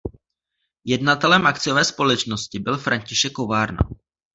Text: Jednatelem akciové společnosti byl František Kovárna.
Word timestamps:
Jednatelem 0.85 1.47
akciové 1.47 1.85
společnosti 1.85 2.59
byl 2.59 2.77
František 2.77 3.31
Kovárna. 3.33 3.79